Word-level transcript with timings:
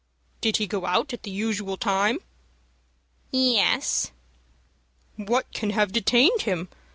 "Did 0.41 0.57
he 0.57 0.65
go 0.65 0.87
out 0.87 1.13
at 1.13 1.21
the 1.21 1.29
usual 1.29 1.77
time?" 1.77 2.17
"Yes." 3.29 4.09
"What 5.15 5.53
can 5.53 5.69
have 5.69 5.91
detained 5.91 6.41
him?" 6.41 6.69